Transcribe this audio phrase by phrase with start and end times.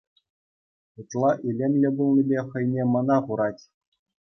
[1.01, 3.63] Ытла илемлӗ пулнипе хӑйне мӑна хурать.